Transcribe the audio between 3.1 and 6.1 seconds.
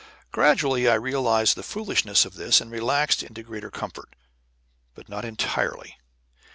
into greater comfort, but not entirely.